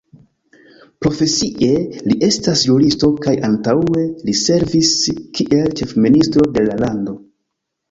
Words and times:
Profesie 1.05 1.67
li 2.11 2.15
estas 2.29 2.63
juristo 2.71 3.11
kaj 3.27 3.35
antaŭe 3.51 4.07
li 4.31 4.37
servis 4.41 4.97
kiel 5.39 5.71
ĉefministro 5.83 6.51
de 6.59 6.67
la 6.73 6.83
lando. 6.85 7.19